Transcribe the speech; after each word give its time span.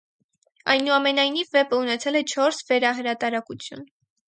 Այնուամենայնիվ, 0.73 1.51
վեպը 1.57 1.79
ունեցել 1.83 2.19
է 2.23 2.25
չորս 2.33 2.65
վերահրատարակություն։ 2.73 3.89